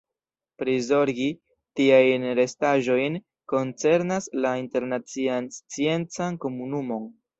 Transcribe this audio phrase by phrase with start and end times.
[0.61, 1.25] Prizorgi
[1.79, 3.19] tiajn restaĵojn
[3.53, 7.07] koncernas la internacian sciencan komunumon.